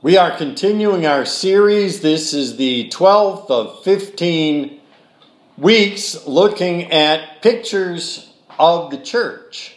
[0.00, 2.02] We are continuing our series.
[2.02, 4.78] This is the 12th of 15
[5.58, 8.25] weeks looking at pictures
[8.58, 9.76] of the church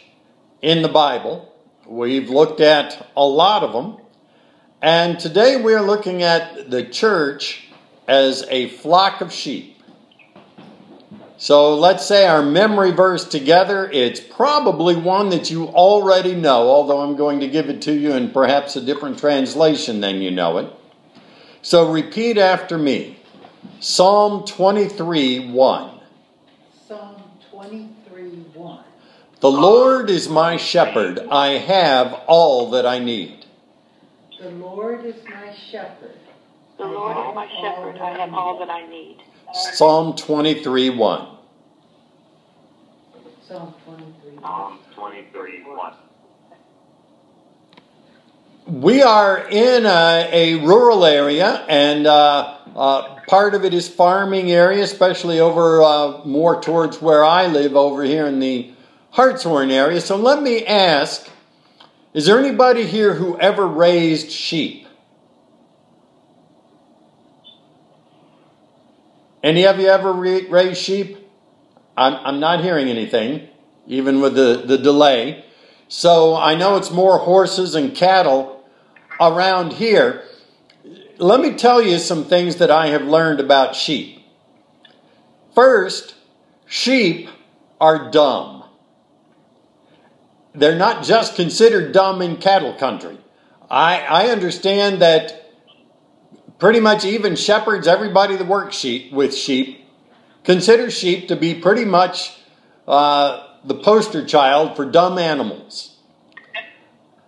[0.62, 1.54] in the Bible.
[1.86, 3.98] We've looked at a lot of them.
[4.82, 7.68] And today we're looking at the church
[8.08, 9.76] as a flock of sheep.
[11.36, 13.90] So let's say our memory verse together.
[13.90, 18.12] It's probably one that you already know, although I'm going to give it to you
[18.12, 20.70] in perhaps a different translation than you know it.
[21.62, 23.18] So repeat after me
[23.80, 26.00] Psalm 23 1.
[26.86, 28.84] Psalm 23 1.
[29.40, 33.46] The Lord is my shepherd, I have all that I need.
[34.38, 36.18] The Lord is my shepherd.
[36.76, 37.96] The Lord is my shepherd.
[37.98, 39.22] I have all that I need.
[39.54, 41.26] Psalm 23 1.
[43.48, 44.42] Psalm 23 1.
[44.42, 45.94] Psalm 23 1.
[48.66, 54.52] We are in a, a rural area, and uh, uh, part of it is farming
[54.52, 58.74] area, especially over uh, more towards where I live over here in the
[59.10, 60.00] Hartshorn area.
[60.00, 61.28] So let me ask
[62.12, 64.88] is there anybody here who ever raised sheep?
[69.42, 71.18] Any of you ever re- raised sheep?
[71.96, 73.48] I'm, I'm not hearing anything,
[73.86, 75.44] even with the, the delay.
[75.88, 78.64] So I know it's more horses and cattle
[79.20, 80.24] around here.
[81.18, 84.24] Let me tell you some things that I have learned about sheep.
[85.54, 86.14] First,
[86.66, 87.28] sheep
[87.80, 88.59] are dumb.
[90.54, 93.18] They're not just considered dumb in cattle country.
[93.70, 95.52] I, I understand that
[96.58, 99.84] pretty much even shepherds, everybody that works sheep with sheep,
[100.44, 102.36] consider sheep to be pretty much
[102.88, 105.96] uh, the poster child for dumb animals.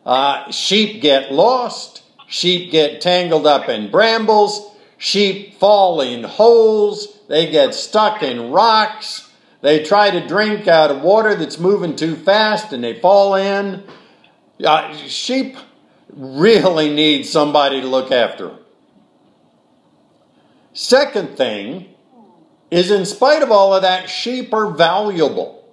[0.05, 7.51] Uh, sheep get lost, sheep get tangled up in brambles, sheep fall in holes, they
[7.51, 9.31] get stuck in rocks,
[9.63, 13.85] they try to drink out of water that's moving too fast and they fall in.
[14.63, 15.57] Uh, sheep
[16.13, 18.59] really need somebody to look after them.
[20.75, 21.95] Second thing
[22.71, 25.65] is, in spite of all of that, sheep are valuable.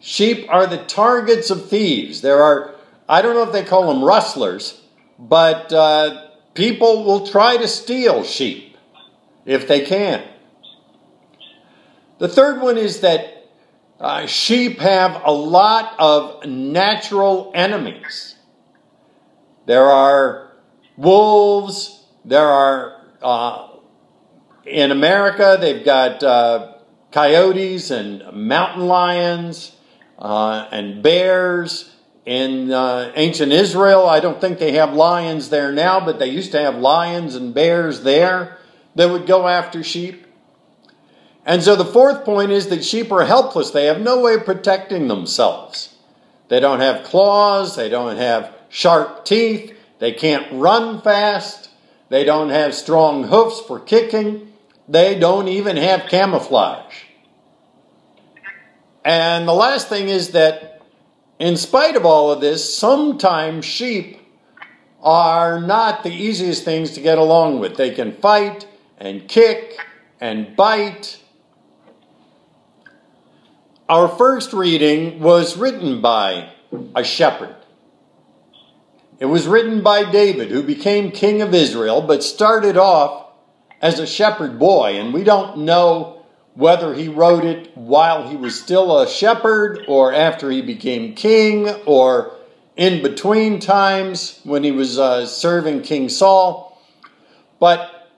[0.00, 2.20] Sheep are the targets of thieves.
[2.22, 2.74] There are,
[3.08, 4.80] I don't know if they call them rustlers,
[5.18, 8.76] but uh, people will try to steal sheep
[9.44, 10.22] if they can.
[12.18, 13.46] The third one is that
[14.00, 18.34] uh, sheep have a lot of natural enemies.
[19.66, 20.52] There are
[20.96, 23.68] wolves, there are uh,
[24.64, 26.74] in America, they've got uh,
[27.12, 29.76] coyotes and mountain lions
[30.18, 31.94] uh, and bears.
[32.26, 36.52] In uh, ancient Israel, I don't think they have lions there now, but they used
[36.52, 38.58] to have lions and bears there
[38.96, 40.27] that would go after sheep.
[41.48, 43.70] And so the fourth point is that sheep are helpless.
[43.70, 45.96] They have no way of protecting themselves.
[46.48, 51.70] They don't have claws, they don't have sharp teeth, they can't run fast,
[52.10, 54.52] they don't have strong hoofs for kicking.
[54.88, 57.04] They don't even have camouflage.
[59.04, 60.82] And the last thing is that,
[61.38, 64.18] in spite of all of this, sometimes sheep
[65.02, 67.76] are not the easiest things to get along with.
[67.76, 68.66] They can fight
[68.98, 69.78] and kick
[70.20, 71.22] and bite.
[73.88, 76.50] Our first reading was written by
[76.94, 77.56] a shepherd.
[79.18, 83.28] It was written by David, who became king of Israel, but started off
[83.80, 88.60] as a shepherd boy, and we don't know whether he wrote it while he was
[88.60, 92.36] still a shepherd or after he became king or
[92.76, 96.78] in between times when he was uh, serving King Saul.
[97.58, 98.10] But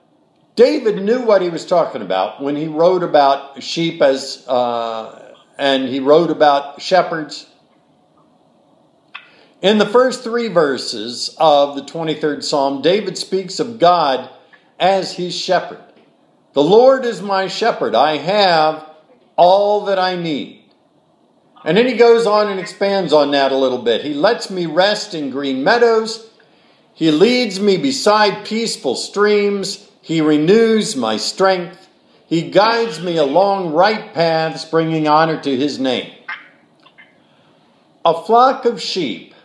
[0.57, 5.30] David knew what he was talking about when he wrote about sheep as uh,
[5.61, 7.45] and he wrote about shepherds.
[9.61, 14.27] In the first three verses of the 23rd Psalm, David speaks of God
[14.79, 15.83] as his shepherd.
[16.53, 17.93] The Lord is my shepherd.
[17.93, 18.89] I have
[19.35, 20.63] all that I need.
[21.63, 24.01] And then he goes on and expands on that a little bit.
[24.03, 26.27] He lets me rest in green meadows.
[26.95, 29.87] He leads me beside peaceful streams.
[30.01, 31.80] He renews my strength.
[32.31, 36.13] He guides me along right paths, bringing honor to his name.
[38.05, 39.35] A flock of sheep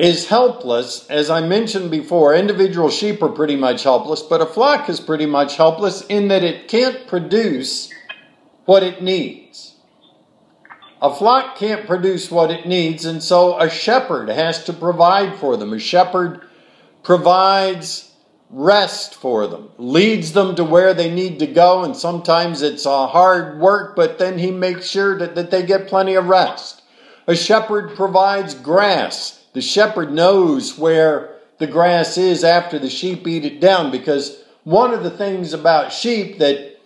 [0.00, 1.06] is helpless.
[1.08, 5.26] As I mentioned before, individual sheep are pretty much helpless, but a flock is pretty
[5.26, 7.88] much helpless in that it can't produce
[8.64, 9.76] what it needs.
[11.00, 15.56] A flock can't produce what it needs, and so a shepherd has to provide for
[15.56, 15.72] them.
[15.72, 16.40] A shepherd
[17.04, 18.11] provides
[18.52, 23.06] rest for them, leads them to where they need to go, and sometimes it's a
[23.06, 26.82] hard work, but then he makes sure that, that they get plenty of rest.
[27.26, 29.44] A shepherd provides grass.
[29.54, 34.92] The shepherd knows where the grass is after the sheep eat it down because one
[34.92, 36.76] of the things about sheep that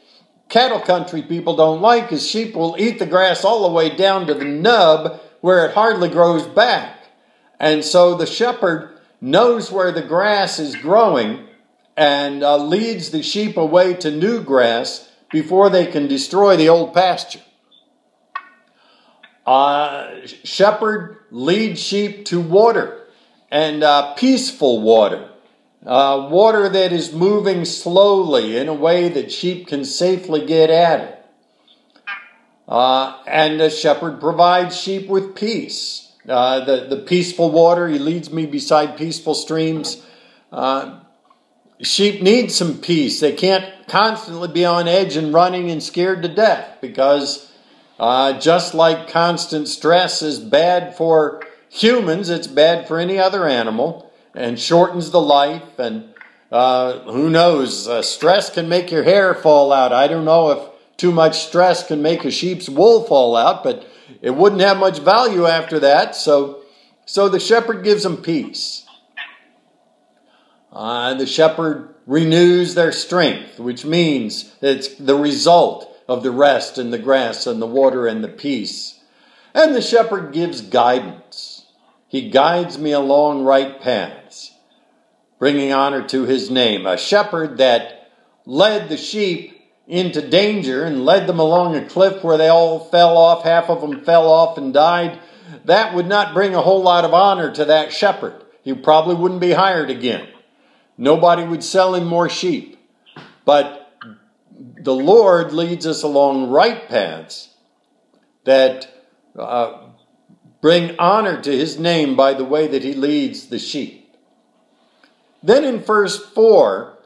[0.48, 4.26] cattle country people don't like is sheep will eat the grass all the way down
[4.26, 6.98] to the nub where it hardly grows back.
[7.58, 11.45] And so the shepherd knows where the grass is growing
[11.96, 16.92] and uh, leads the sheep away to new grass before they can destroy the old
[16.92, 17.40] pasture.
[19.46, 23.06] Uh, shepherd leads sheep to water
[23.50, 25.30] and uh, peaceful water.
[25.84, 31.00] Uh, water that is moving slowly in a way that sheep can safely get at
[31.00, 31.26] it.
[32.66, 36.12] Uh, and the shepherd provides sheep with peace.
[36.28, 40.04] Uh, the, the peaceful water, he leads me beside peaceful streams.
[40.50, 40.98] Uh,
[41.82, 43.20] sheep need some peace.
[43.20, 47.52] They can't constantly be on edge and running and scared to death because
[47.98, 54.10] uh, just like constant stress is bad for humans, it's bad for any other animal
[54.34, 55.78] and shortens the life.
[55.78, 56.14] And
[56.50, 59.92] uh, who knows, uh, stress can make your hair fall out.
[59.92, 63.86] I don't know if too much stress can make a sheep's wool fall out, but
[64.22, 66.14] it wouldn't have much value after that.
[66.14, 66.62] So,
[67.04, 68.85] so the shepherd gives them peace.
[70.76, 76.92] Uh, the shepherd renews their strength, which means it's the result of the rest and
[76.92, 79.00] the grass and the water and the peace.
[79.54, 81.64] And the shepherd gives guidance.
[82.08, 84.52] He guides me along right paths,
[85.38, 86.84] bringing honor to his name.
[86.84, 88.10] A shepherd that
[88.44, 93.16] led the sheep into danger and led them along a cliff where they all fell
[93.16, 95.20] off, half of them fell off and died,
[95.64, 98.44] that would not bring a whole lot of honor to that shepherd.
[98.62, 100.28] He probably wouldn't be hired again.
[100.98, 102.78] Nobody would sell him more sheep.
[103.44, 103.86] But
[104.58, 107.50] the Lord leads us along right paths
[108.44, 108.88] that
[109.38, 109.88] uh,
[110.60, 114.14] bring honor to his name by the way that he leads the sheep.
[115.42, 116.96] Then in verse 4,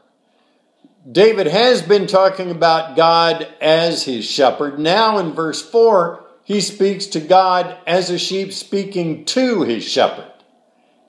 [1.11, 4.79] David has been talking about God as his shepherd.
[4.79, 10.30] Now in verse 4, he speaks to God as a sheep speaking to his shepherd.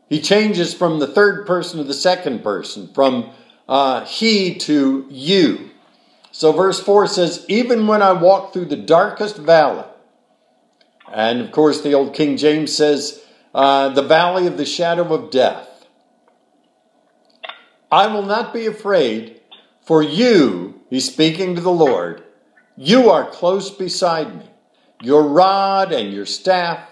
[0.09, 3.31] He changes from the third person to the second person, from
[3.69, 5.71] uh, he to you.
[6.31, 9.85] So verse 4 says, Even when I walk through the darkest valley,
[11.13, 13.23] and of course the old King James says,
[13.55, 15.87] uh, the valley of the shadow of death,
[17.91, 19.41] I will not be afraid,
[19.83, 22.25] for you, he's speaking to the Lord,
[22.77, 24.51] you are close beside me.
[25.03, 26.89] Your rod and your staff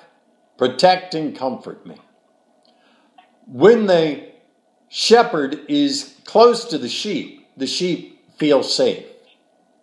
[0.59, 1.97] protect and comfort me
[3.53, 4.29] when the
[4.89, 9.05] shepherd is close to the sheep, the sheep feel safe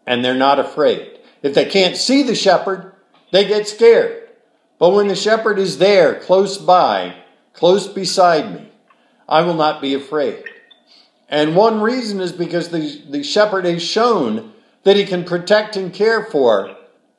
[0.05, 1.19] and they're not afraid.
[1.43, 2.93] If they can't see the shepherd,
[3.31, 4.29] they get scared.
[4.79, 7.15] But when the shepherd is there, close by,
[7.53, 8.71] close beside me,
[9.27, 10.43] I will not be afraid.
[11.29, 15.93] And one reason is because the, the shepherd has shown that he can protect and
[15.93, 16.77] care for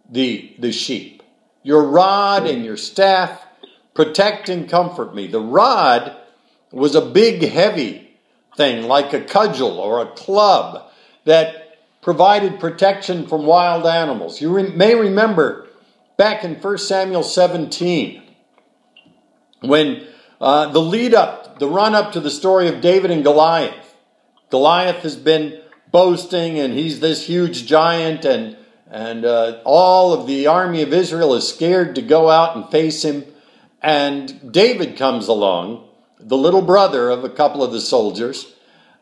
[0.09, 1.23] the, the sheep.
[1.63, 3.45] Your rod and your staff
[3.93, 5.27] protect and comfort me.
[5.27, 6.17] The rod
[6.71, 8.17] was a big, heavy
[8.57, 10.91] thing like a cudgel or a club
[11.25, 14.41] that provided protection from wild animals.
[14.41, 15.69] You re- may remember
[16.17, 18.23] back in 1 Samuel 17
[19.61, 20.07] when
[20.41, 23.95] uh, the lead up, the run up to the story of David and Goliath.
[24.51, 25.61] Goliath has been
[25.91, 28.57] boasting and he's this huge giant and
[28.91, 33.05] and uh, all of the army of Israel is scared to go out and face
[33.05, 33.25] him.
[33.83, 35.88] And David comes along
[36.21, 38.55] the little brother of a couple of the soldiers,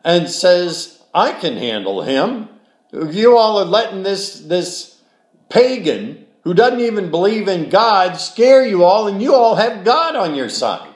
[0.03, 2.49] and says, I can handle him.
[2.91, 5.01] You all are letting this, this
[5.49, 10.15] pagan who doesn't even believe in God scare you all, and you all have God
[10.15, 10.93] on your side.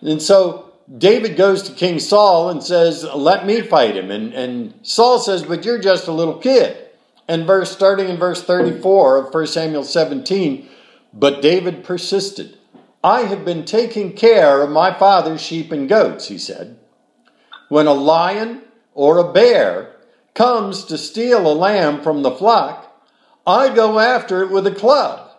[0.00, 4.10] And so David goes to King Saul and says, Let me fight him.
[4.10, 6.76] And, and Saul says, But you're just a little kid.
[7.26, 10.68] And verse starting in verse 34 of 1 Samuel 17,
[11.12, 12.58] but David persisted.
[13.04, 16.78] I have been taking care of my father's sheep and goats, he said.
[17.68, 18.62] When a lion
[18.94, 19.96] or a bear
[20.32, 22.98] comes to steal a lamb from the flock,
[23.46, 25.32] I go after it with a club.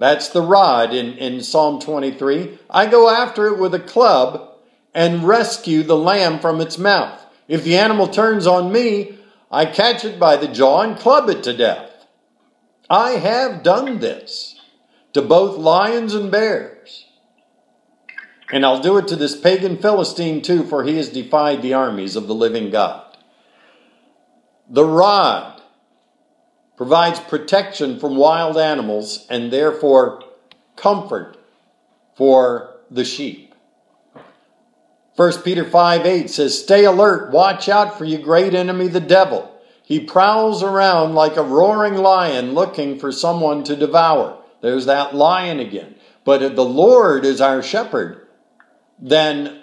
[0.00, 2.58] That's the rod in, in Psalm 23.
[2.68, 4.56] I go after it with a club
[4.92, 7.24] and rescue the lamb from its mouth.
[7.46, 9.18] If the animal turns on me,
[9.52, 11.92] I catch it by the jaw and club it to death.
[12.90, 14.55] I have done this
[15.16, 17.06] to both lions and bears.
[18.52, 22.16] And I'll do it to this pagan Philistine too, for he has defied the armies
[22.16, 23.16] of the living God.
[24.68, 25.62] The rod
[26.76, 30.22] provides protection from wild animals and therefore
[30.76, 31.38] comfort
[32.14, 33.54] for the sheep.
[35.14, 39.50] 1 Peter 5 8 says, Stay alert, watch out for your great enemy, the devil.
[39.82, 44.42] He prowls around like a roaring lion looking for someone to devour.
[44.66, 45.94] There's that lion again.
[46.24, 48.26] But if the Lord is our shepherd,
[48.98, 49.62] then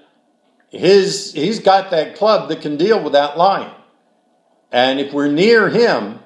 [0.70, 3.74] his, he's got that club that can deal with that lion.
[4.72, 6.20] And if we're near him,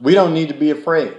[0.00, 1.16] we don't need to be afraid.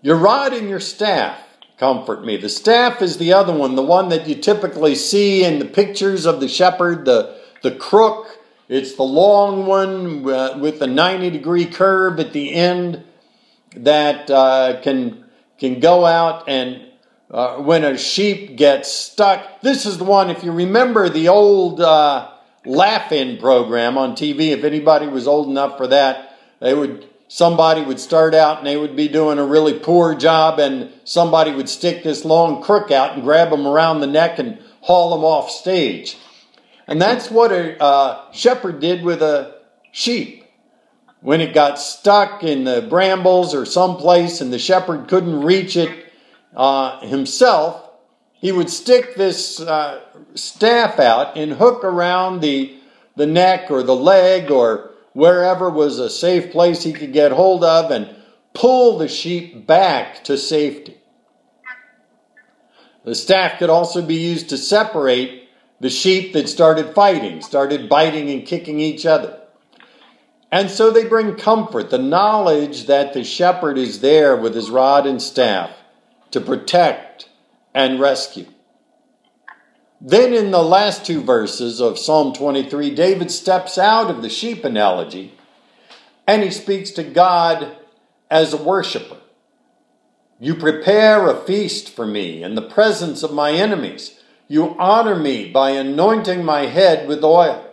[0.00, 1.38] Your rod and your staff
[1.76, 2.36] comfort me.
[2.36, 6.24] The staff is the other one, the one that you typically see in the pictures
[6.24, 8.38] of the shepherd, the, the crook.
[8.68, 13.04] It's the long one uh, with the 90 degree curve at the end
[13.76, 15.24] that uh, can,
[15.58, 16.84] can go out and
[17.30, 19.60] uh, when a sheep gets stuck.
[19.60, 22.30] This is the one, if you remember the old uh,
[22.64, 28.00] Laugh-In program on TV, if anybody was old enough for that, they would somebody would
[28.00, 32.02] start out and they would be doing a really poor job, and somebody would stick
[32.02, 36.16] this long crook out and grab them around the neck and haul them off stage.
[36.86, 39.60] And that's what a uh, shepherd did with a
[39.92, 40.37] sheep.
[41.20, 46.12] When it got stuck in the brambles or someplace and the shepherd couldn't reach it
[46.54, 47.90] uh, himself,
[48.34, 50.00] he would stick this uh,
[50.34, 52.78] staff out and hook around the,
[53.16, 57.64] the neck or the leg or wherever was a safe place he could get hold
[57.64, 58.14] of and
[58.54, 60.96] pull the sheep back to safety.
[63.04, 65.48] The staff could also be used to separate
[65.80, 69.40] the sheep that started fighting, started biting and kicking each other.
[70.50, 75.06] And so they bring comfort, the knowledge that the shepherd is there with his rod
[75.06, 75.70] and staff
[76.30, 77.28] to protect
[77.74, 78.46] and rescue.
[80.00, 84.64] Then, in the last two verses of Psalm 23, David steps out of the sheep
[84.64, 85.34] analogy
[86.26, 87.76] and he speaks to God
[88.30, 89.16] as a worshiper.
[90.38, 94.20] You prepare a feast for me in the presence of my enemies.
[94.46, 97.67] You honor me by anointing my head with oil.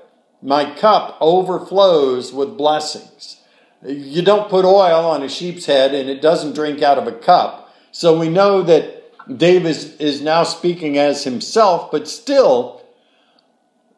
[0.45, 3.37] My cup overflows with blessings.
[3.83, 7.11] You don't put oil on a sheep's head and it doesn't drink out of a
[7.11, 7.73] cup.
[7.91, 9.01] So we know that
[9.37, 12.83] David is, now speaking as himself, but still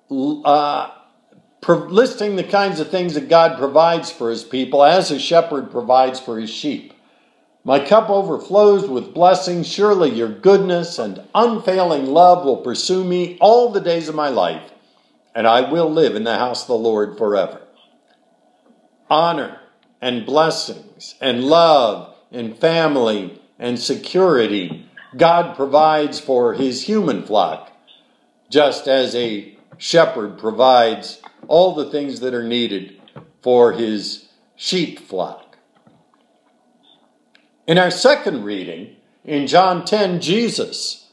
[0.09, 0.91] uh,
[1.67, 6.17] listing the kinds of things that God provides for his people as a shepherd provides
[6.17, 6.93] for his sheep.
[7.65, 9.67] My cup overflows with blessings.
[9.67, 14.71] Surely your goodness and unfailing love will pursue me all the days of my life,
[15.37, 17.61] and I will live in the house of the Lord forever.
[19.07, 19.59] Honor
[20.01, 27.71] and blessings and love and family and security God provides for his human flock,
[28.49, 32.99] just as a shepherd provides all the things that are needed
[33.43, 35.59] for his sheep flock.
[37.67, 41.11] In our second reading, in John 10, Jesus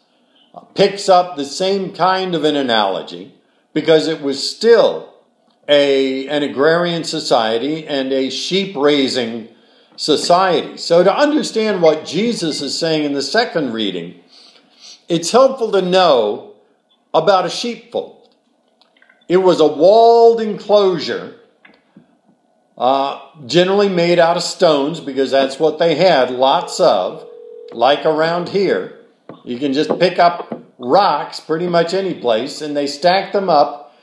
[0.74, 3.34] picks up the same kind of an analogy
[3.74, 5.12] because it was still
[5.68, 9.48] a, an agrarian society and a sheep raising
[9.96, 10.76] society.
[10.78, 14.20] So, to understand what Jesus is saying in the second reading,
[15.08, 16.54] it's helpful to know
[17.12, 18.28] about a sheepfold.
[19.28, 21.36] It was a walled enclosure,
[22.76, 27.26] uh, generally made out of stones because that's what they had lots of,
[27.72, 29.00] like around here.
[29.44, 33.94] You can just pick up rocks pretty much any place and they stacked them up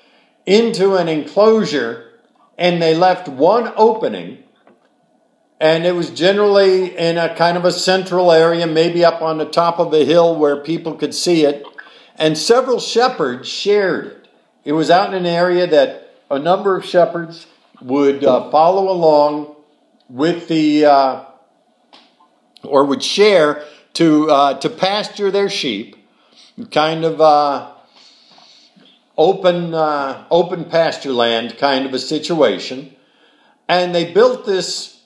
[0.46, 2.12] into an enclosure
[2.58, 4.44] and they left one opening
[5.62, 9.46] and it was generally in a kind of a central area, maybe up on the
[9.46, 11.63] top of a hill where people could see it.
[12.16, 14.28] And several shepherds shared it.
[14.63, 17.46] It was out in an area that a number of shepherds
[17.80, 19.56] would uh, follow along
[20.10, 21.25] with the, uh,
[22.63, 23.63] or would share
[23.94, 25.96] to uh, to pasture their sheep,
[26.70, 27.72] kind of uh,
[29.18, 32.96] open uh, open pasture land kind of a situation.
[33.68, 35.01] And they built this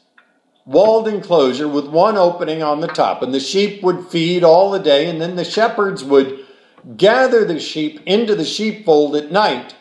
[0.65, 4.79] walled enclosure with one opening on the top, and the sheep would feed all the
[4.79, 6.43] day, and then the shepherds would
[6.97, 9.75] gather the sheep into the sheepfold at night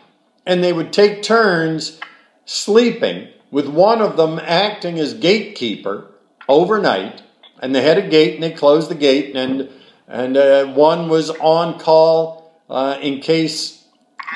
[0.46, 2.00] and they would take turns
[2.44, 6.10] sleeping, with one of them acting as gatekeeper
[6.48, 7.22] overnight.
[7.60, 9.70] And they had a gate, and they closed the gate, and
[10.08, 13.84] and uh, one was on call uh, in case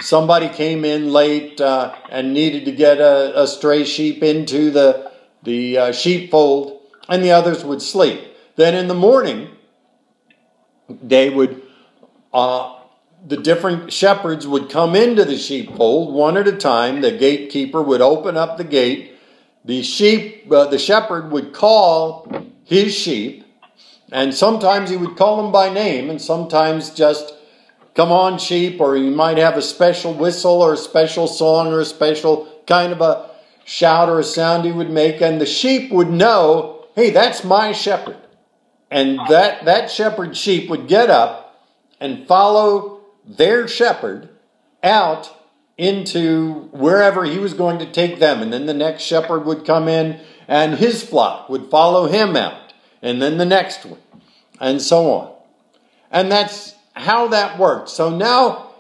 [0.00, 5.10] somebody came in late uh, and needed to get a, a, stray sheep into the
[5.42, 8.20] the uh, sheepfold, and the others would sleep.
[8.56, 9.50] Then in the morning,
[10.88, 11.62] they would
[12.32, 12.78] uh,
[13.26, 17.00] the different shepherds would come into the sheepfold one at a time.
[17.00, 19.14] The gatekeeper would open up the gate.
[19.64, 22.30] The sheep, uh, the shepherd would call
[22.64, 23.44] his sheep,
[24.10, 27.34] and sometimes he would call them by name, and sometimes just
[27.94, 31.80] come on sheep, or he might have a special whistle or a special song or
[31.80, 33.30] a special kind of a
[33.64, 37.72] shout or a sound he would make, and the sheep would know, hey, that's my
[37.72, 38.16] shepherd.
[38.90, 41.66] And that, that shepherd sheep would get up
[42.00, 44.30] and follow their shepherd
[44.82, 45.34] out
[45.76, 48.40] into wherever he was going to take them.
[48.40, 52.67] And then the next shepherd would come in and his flock would follow him out.
[53.02, 54.00] And then the next one.
[54.60, 55.34] And so on.
[56.10, 57.88] And that's how that worked.
[57.90, 58.72] So now,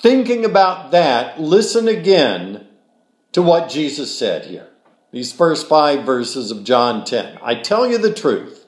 [0.00, 2.66] thinking about that, listen again
[3.32, 4.68] to what Jesus said here.
[5.10, 7.38] These first five verses of John 10.
[7.42, 8.66] I tell you the truth.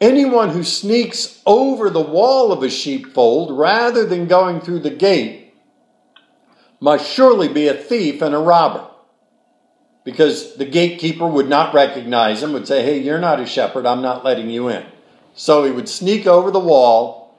[0.00, 5.54] Anyone who sneaks over the wall of a sheepfold rather than going through the gate
[6.80, 8.89] must surely be a thief and a robber.
[10.04, 14.02] Because the gatekeeper would not recognize him, would say, Hey, you're not a shepherd, I'm
[14.02, 14.86] not letting you in.
[15.34, 17.38] So he would sneak over the wall.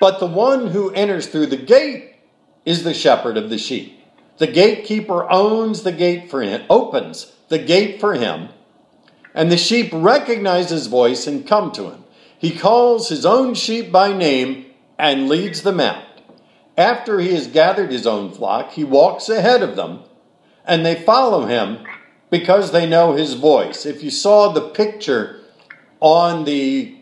[0.00, 2.14] But the one who enters through the gate
[2.64, 4.00] is the shepherd of the sheep.
[4.38, 8.50] The gatekeeper owns the gate for him, opens the gate for him
[9.38, 12.02] and the sheep recognize his voice and come to him.
[12.38, 14.66] He calls his own sheep by name
[14.98, 16.02] and leads them out.
[16.76, 20.00] After he has gathered his own flock, he walks ahead of them,
[20.68, 21.78] and they follow him
[22.30, 23.86] because they know his voice.
[23.86, 25.40] If you saw the picture
[25.98, 26.96] on the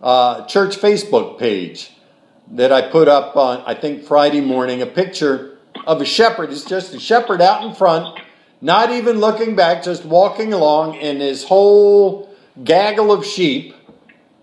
[0.00, 1.92] uh, church Facebook page
[2.50, 6.50] that I put up on, I think, Friday morning, a picture of a shepherd.
[6.50, 8.18] It's just a shepherd out in front
[8.60, 13.74] not even looking back, just walking along, and his whole gaggle of sheep,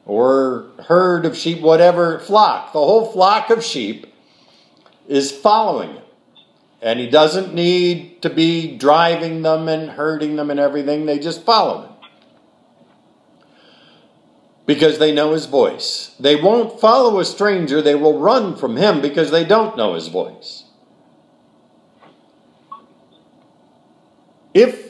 [0.05, 4.07] or herd of sheep, whatever, flock, the whole flock of sheep
[5.07, 6.03] is following him.
[6.81, 11.43] And he doesn't need to be driving them and herding them and everything, they just
[11.43, 11.91] follow him.
[14.65, 16.15] Because they know his voice.
[16.19, 20.09] They won't follow a stranger, they will run from him because they don't know his
[20.09, 20.65] voice.
[24.53, 24.87] If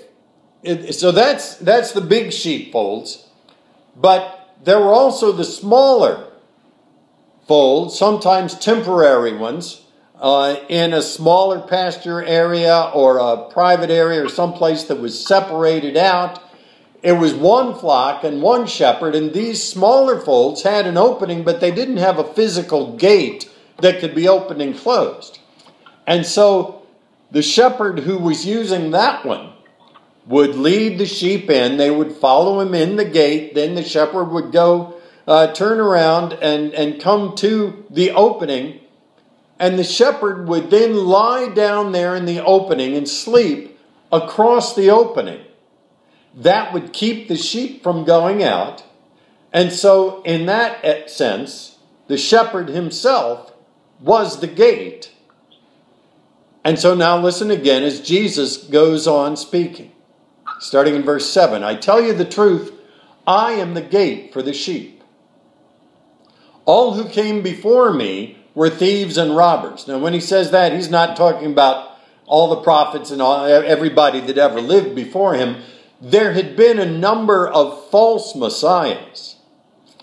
[0.92, 3.28] so, that's that's the big sheepfolds,
[3.96, 6.32] but there were also the smaller
[7.48, 9.87] folds, sometimes temporary ones,
[10.20, 15.96] uh, in a smaller pasture area or a private area or someplace that was separated
[15.96, 16.42] out.
[17.04, 21.62] It was one flock and one shepherd, and these smaller folds had an opening, but
[21.62, 23.50] they didn't have a physical gate
[23.82, 25.40] that could be opened and closed.
[26.08, 26.88] And so
[27.32, 29.54] the shepherd who was using that one
[30.26, 31.78] would lead the sheep in.
[31.78, 33.54] They would follow him in the gate.
[33.54, 38.80] Then the shepherd would go uh, turn around and, and come to the opening.
[39.60, 43.80] And the shepherd would then lie down there in the opening and sleep
[44.12, 45.44] across the opening.
[46.36, 48.84] That would keep the sheep from going out.
[49.52, 53.54] And so, in that sense, the shepherd himself
[54.00, 55.12] was the gate.
[56.64, 59.92] And so now listen again as Jesus goes on speaking
[60.60, 61.64] starting in verse 7.
[61.64, 62.74] I tell you the truth,
[63.26, 65.04] I am the gate for the sheep.
[66.66, 69.88] All who came before me were thieves and robbers.
[69.88, 71.92] Now, when he says that, he's not talking about
[72.26, 75.58] all the prophets and all, everybody that ever lived before him.
[76.02, 79.36] There had been a number of false messiahs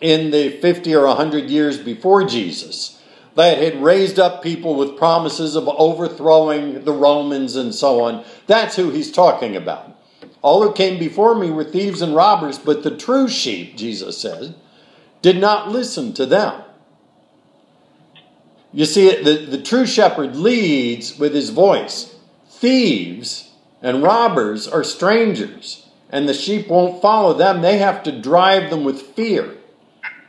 [0.00, 3.02] in the 50 or 100 years before Jesus
[3.34, 8.24] that had raised up people with promises of overthrowing the Romans and so on.
[8.46, 9.98] That's who he's talking about.
[10.42, 14.54] All who came before me were thieves and robbers, but the true sheep, Jesus said,
[15.22, 16.62] did not listen to them.
[18.74, 22.14] You see, the, the true shepherd leads with his voice.
[22.50, 27.62] Thieves and robbers are strangers, and the sheep won't follow them.
[27.62, 29.56] They have to drive them with fear.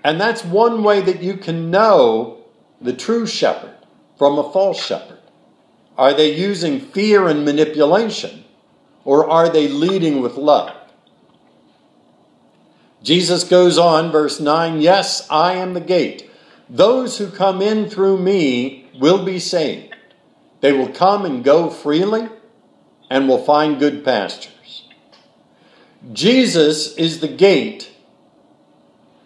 [0.04, 2.46] And that's one way that you can know
[2.80, 3.76] the true shepherd
[4.18, 5.20] from a false shepherd.
[5.98, 8.46] Are they using fear and manipulation?
[9.06, 10.76] or are they leading with love?
[13.04, 16.25] Jesus goes on, verse 9 Yes, I am the gate.
[16.70, 19.96] Those who come in through me will be saved.
[20.62, 22.28] They will come and go freely
[23.10, 24.88] and will find good pastures.
[26.12, 27.92] Jesus is the gate,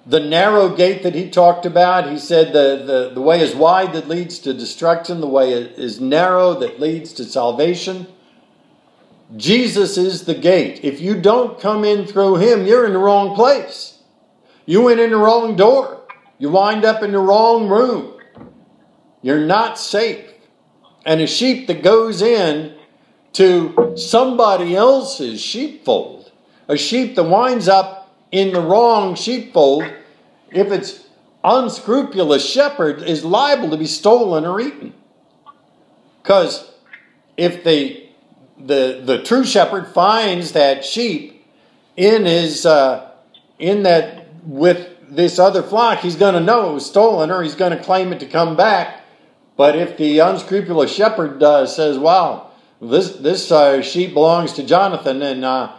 [0.06, 2.10] the narrow gate that he talked about.
[2.10, 6.00] He said the, the, the way is wide that leads to destruction, the way is
[6.00, 8.08] narrow that leads to salvation.
[9.36, 10.80] Jesus is the gate.
[10.84, 14.00] If you don't come in through him, you're in the wrong place.
[14.66, 15.99] You went in the wrong door.
[16.40, 18.20] You wind up in the wrong room.
[19.22, 20.26] You're not safe.
[21.06, 22.76] And a sheep that goes in
[23.34, 26.32] to somebody else's sheepfold,
[26.68, 29.84] a sheep that winds up in the wrong sheepfold,
[30.52, 31.08] if it's
[31.44, 34.94] unscrupulous shepherd, is liable to be stolen or eaten.
[36.22, 36.72] Because
[37.38, 38.06] if the
[38.58, 41.46] the the true shepherd finds that sheep
[41.96, 43.12] in his uh,
[43.58, 47.56] in that with this other flock, he's going to know it was stolen, or he's
[47.56, 49.02] going to claim it to come back.
[49.58, 55.22] But if the unscrupulous shepherd uh, says, "Wow, this this uh, sheep belongs to Jonathan,"
[55.22, 55.74] and uh,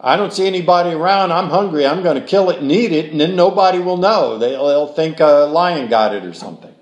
[0.00, 3.10] I don't see anybody around, I'm hungry, I'm going to kill it and eat it,
[3.10, 4.36] and then nobody will know.
[4.36, 6.74] They'll, they'll think a lion got it or something.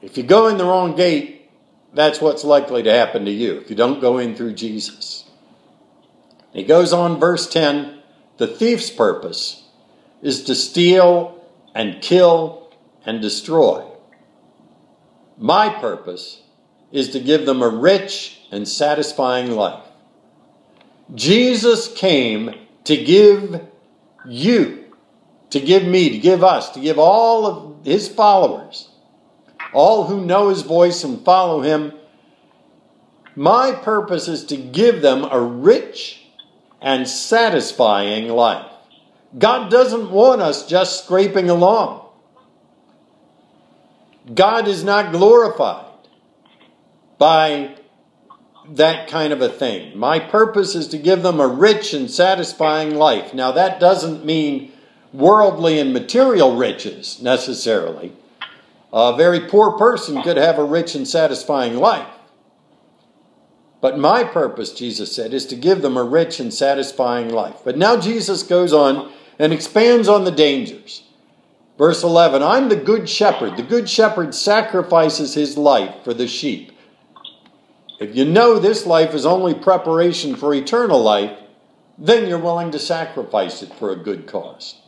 [0.00, 1.48] If you go in the wrong gate,
[1.94, 5.21] that's what's likely to happen to you if you don't go in through Jesus.
[6.52, 7.98] He goes on, verse 10
[8.38, 9.62] the thief's purpose
[10.20, 12.72] is to steal and kill
[13.04, 13.84] and destroy.
[15.38, 16.42] My purpose
[16.90, 19.84] is to give them a rich and satisfying life.
[21.14, 23.60] Jesus came to give
[24.26, 24.84] you,
[25.50, 28.88] to give me, to give us, to give all of his followers
[29.72, 31.92] all who know his voice and follow him.
[33.34, 36.21] My purpose is to give them a rich
[36.82, 38.70] and satisfying life.
[39.38, 42.06] God doesn't want us just scraping along.
[44.34, 45.86] God is not glorified
[47.18, 47.76] by
[48.68, 49.98] that kind of a thing.
[49.98, 53.34] My purpose is to give them a rich and satisfying life.
[53.34, 54.72] Now, that doesn't mean
[55.12, 58.12] worldly and material riches necessarily.
[58.92, 62.08] A very poor person could have a rich and satisfying life.
[63.82, 67.56] But my purpose, Jesus said, is to give them a rich and satisfying life.
[67.64, 71.02] But now Jesus goes on and expands on the dangers.
[71.76, 73.56] Verse 11 I'm the good shepherd.
[73.56, 76.70] The good shepherd sacrifices his life for the sheep.
[77.98, 81.36] If you know this life is only preparation for eternal life,
[81.98, 84.80] then you're willing to sacrifice it for a good cause.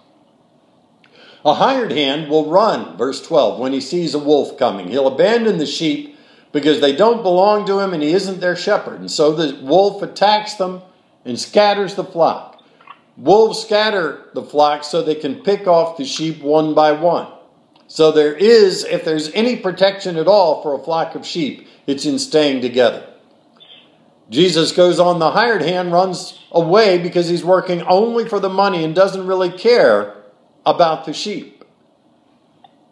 [1.44, 4.88] A hired hand will run, verse 12, when he sees a wolf coming.
[4.88, 6.13] He'll abandon the sheep
[6.54, 9.00] because they don't belong to him and he isn't their shepherd.
[9.00, 10.82] And so the wolf attacks them
[11.24, 12.62] and scatters the flock.
[13.16, 17.26] Wolves scatter the flock so they can pick off the sheep one by one.
[17.88, 22.06] So there is, if there's any protection at all for a flock of sheep, it's
[22.06, 23.04] in staying together.
[24.30, 28.84] Jesus goes on, the hired hand runs away because he's working only for the money
[28.84, 30.22] and doesn't really care
[30.64, 31.53] about the sheep.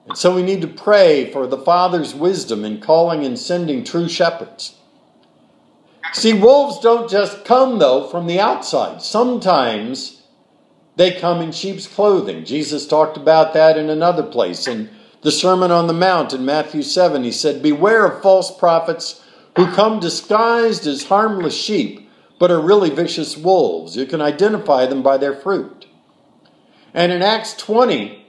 [0.07, 4.09] And so we need to pray for the Father's wisdom in calling and sending true
[4.09, 4.77] shepherds.
[6.13, 9.01] See, wolves don't just come, though, from the outside.
[9.01, 10.23] Sometimes
[10.97, 12.45] they come in sheep's clothing.
[12.45, 14.67] Jesus talked about that in another place.
[14.67, 14.91] In
[15.23, 19.25] the Sermon on the Mount in Matthew 7, he said, Beware of false prophets
[19.57, 23.97] who come disguised as harmless sheep, but are really vicious wolves.
[23.97, 25.87] You can identify them by their fruit.
[26.93, 28.22] And in Acts 20,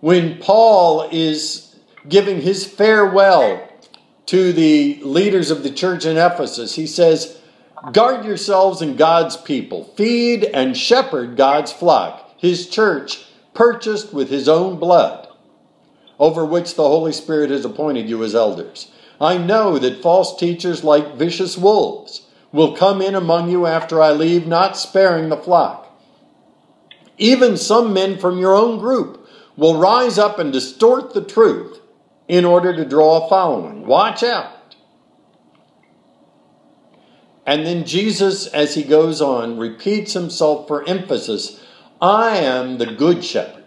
[0.00, 1.74] when Paul is
[2.08, 3.68] giving his farewell
[4.26, 7.40] to the leaders of the church in Ephesus, he says,
[7.92, 14.48] Guard yourselves and God's people, feed and shepherd God's flock, his church, purchased with his
[14.48, 15.28] own blood,
[16.18, 18.90] over which the Holy Spirit has appointed you as elders.
[19.20, 24.12] I know that false teachers like vicious wolves will come in among you after I
[24.12, 25.82] leave, not sparing the flock.
[27.18, 29.15] Even some men from your own group
[29.56, 31.80] will rise up and distort the truth
[32.28, 33.86] in order to draw a following.
[33.86, 34.52] Watch out.
[37.46, 41.62] And then Jesus, as he goes on, repeats himself for emphasis
[42.02, 43.64] I am the good shepherd.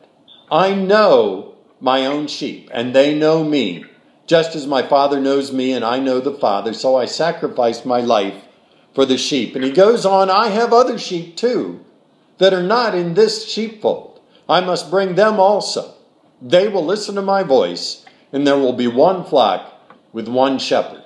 [0.52, 3.86] I know my own sheep, and they know me,
[4.28, 8.02] just as my Father knows me, and I know the Father, so I sacrifice my
[8.02, 8.43] life
[8.93, 9.56] for the sheep.
[9.56, 11.84] And he goes on, I have other sheep too
[12.38, 14.09] that are not in this sheepfold.
[14.50, 15.94] I must bring them also.
[16.42, 19.74] They will listen to my voice, and there will be one flock
[20.12, 21.04] with one shepherd.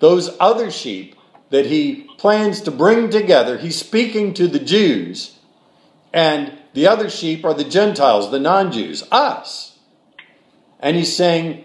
[0.00, 1.14] Those other sheep
[1.50, 5.38] that he plans to bring together, he's speaking to the Jews,
[6.12, 9.78] and the other sheep are the Gentiles, the non Jews, us.
[10.80, 11.64] And he's saying,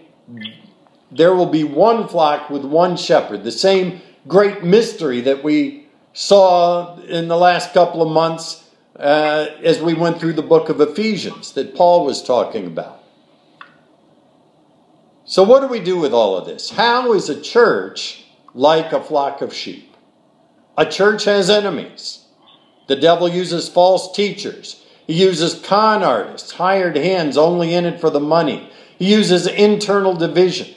[1.10, 3.44] there will be one flock with one shepherd.
[3.44, 8.61] The same great mystery that we saw in the last couple of months
[9.02, 13.02] uh, as we went through the book of Ephesians that Paul was talking about.
[15.24, 16.70] So, what do we do with all of this?
[16.70, 19.96] How is a church like a flock of sheep?
[20.78, 22.26] A church has enemies.
[22.86, 24.84] The devil uses false teachers.
[25.06, 28.70] He uses con artists, hired hands only in it for the money.
[28.98, 30.74] He uses internal division.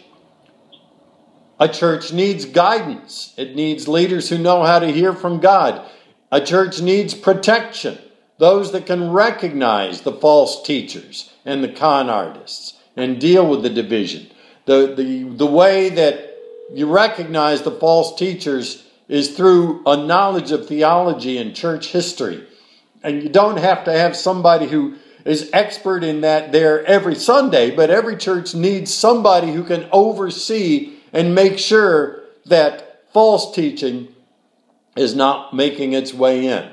[1.59, 3.33] A church needs guidance.
[3.38, 5.88] It needs leaders who know how to hear from God.
[6.31, 7.99] A church needs protection.
[8.38, 13.69] Those that can recognize the false teachers and the con artists and deal with the
[13.69, 14.28] division.
[14.65, 16.36] The, the, the way that
[16.74, 22.45] you recognize the false teachers is through a knowledge of theology and church history.
[23.04, 27.76] And you don't have to have somebody who is expert in that there every Sunday,
[27.76, 34.08] but every church needs somebody who can oversee and make sure that false teaching
[34.95, 36.71] is not making its way in.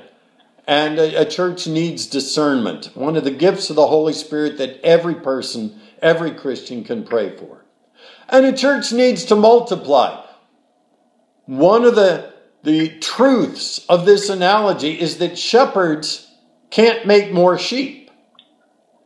[0.65, 4.79] And a, a, church needs discernment, one of the gifts of the Holy Spirit that
[4.81, 7.65] every person, every Christian can pray for.
[8.29, 10.25] And a church needs to multiply.
[11.45, 16.31] One of the, the truths of this analogy is that shepherds
[16.69, 18.09] can't make more sheep.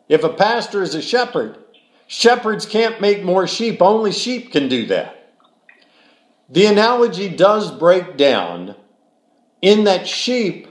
[0.07, 1.57] If a pastor is a shepherd,
[2.05, 5.33] shepherds can't make more sheep, only sheep can do that.
[6.49, 8.75] The analogy does break down
[9.61, 10.66] in that sheep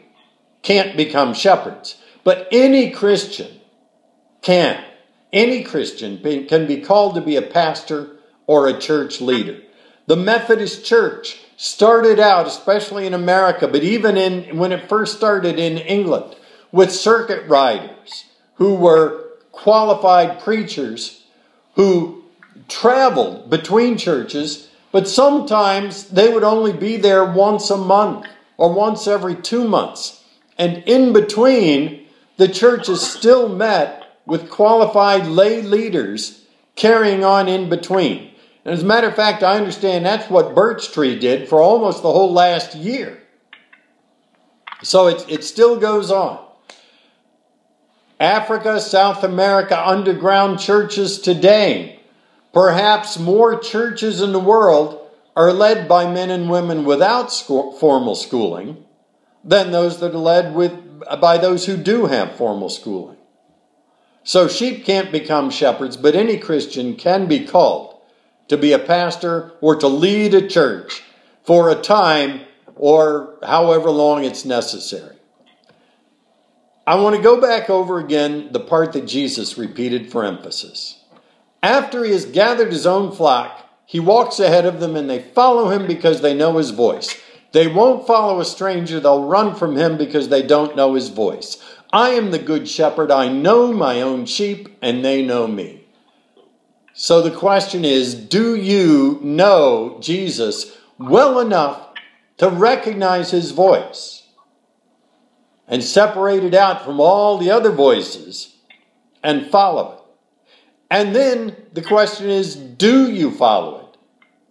[0.66, 3.60] can't become shepherds, but any Christian
[4.42, 4.82] can.
[5.32, 8.16] Any Christian can be called to be a pastor
[8.48, 9.60] or a church leader.
[10.08, 15.56] The Methodist Church started out, especially in America, but even in when it first started
[15.60, 16.34] in England,
[16.72, 18.24] with circuit riders
[18.54, 21.22] who were qualified preachers
[21.76, 22.24] who
[22.66, 28.26] traveled between churches, but sometimes they would only be there once a month
[28.56, 30.15] or once every two months.
[30.58, 38.30] And in between, the churches still met with qualified lay leaders carrying on in between.
[38.64, 42.02] And as a matter of fact, I understand that's what Birch Tree did for almost
[42.02, 43.22] the whole last year.
[44.82, 46.44] So it, it still goes on.
[48.18, 52.00] Africa, South America, underground churches today.
[52.52, 58.14] Perhaps more churches in the world are led by men and women without school, formal
[58.14, 58.85] schooling
[59.46, 60.72] than those that are led with,
[61.20, 63.16] by those who do have formal schooling.
[64.24, 68.00] So sheep can't become shepherds, but any Christian can be called
[68.48, 71.02] to be a pastor or to lead a church
[71.44, 72.40] for a time
[72.74, 75.16] or however long it's necessary.
[76.86, 81.02] I want to go back over again the part that Jesus repeated for emphasis.
[81.62, 85.70] After he has gathered his own flock, he walks ahead of them and they follow
[85.70, 87.16] him because they know his voice.
[87.56, 91.56] They won't follow a stranger, they'll run from him because they don't know his voice.
[91.90, 93.10] I am the good shepherd.
[93.10, 95.86] I know my own sheep and they know me.
[96.92, 101.94] So the question is do you know Jesus well enough
[102.36, 104.24] to recognize his voice
[105.66, 108.54] and separate it out from all the other voices
[109.22, 110.00] and follow it?
[110.90, 113.85] And then the question is do you follow it?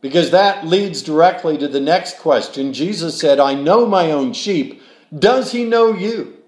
[0.06, 2.74] Because that leads directly to the next question.
[2.74, 4.84] Jesus said, I know my own sheep.
[5.18, 6.44] Does he know you?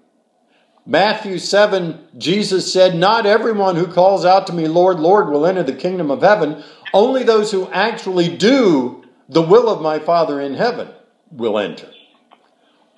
[0.86, 5.64] Matthew 7, Jesus said, Not everyone who calls out to me, Lord, Lord, will enter
[5.64, 6.62] the kingdom of heaven.
[6.94, 10.90] Only those who actually do the will of my Father in heaven
[11.32, 11.90] will enter.